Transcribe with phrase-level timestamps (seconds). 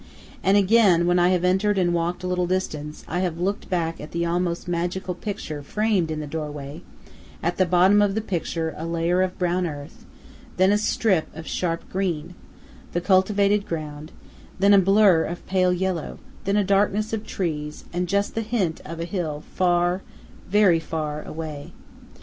[0.41, 4.01] And again, when I have entered and walked a little distance, I have looked back
[4.01, 6.81] at the almost magical picture framed in the doorway;
[7.43, 10.03] at the bottom of the picture a layer of brown earth,
[10.57, 12.33] then a strip of sharp green
[12.93, 14.11] the cultivated ground
[14.57, 18.81] then a blur of pale yellow, then a darkness of trees, and just the hint
[18.83, 20.01] of a hill far,
[20.49, 21.73] very far away.